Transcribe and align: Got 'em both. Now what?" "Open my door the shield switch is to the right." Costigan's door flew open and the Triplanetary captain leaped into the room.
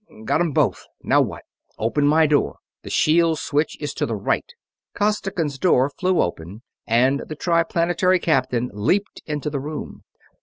Got 0.25 0.41
'em 0.41 0.49
both. 0.51 0.87
Now 1.03 1.21
what?" 1.21 1.43
"Open 1.77 2.07
my 2.07 2.25
door 2.25 2.57
the 2.81 2.89
shield 2.89 3.37
switch 3.37 3.77
is 3.79 3.93
to 3.93 4.07
the 4.07 4.15
right." 4.15 4.51
Costigan's 4.95 5.59
door 5.59 5.91
flew 5.91 6.23
open 6.23 6.63
and 6.87 7.19
the 7.27 7.35
Triplanetary 7.35 8.17
captain 8.17 8.71
leaped 8.73 9.21
into 9.27 9.51
the 9.51 9.59
room. 9.59 10.01